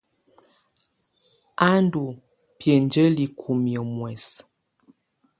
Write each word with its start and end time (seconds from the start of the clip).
Á 1.67 1.69
ndɔ́ 1.83 2.09
biǝ́njǝ́li 2.57 3.25
kúmiǝ́ 3.39 3.85
muɛsɛ. 3.95 4.39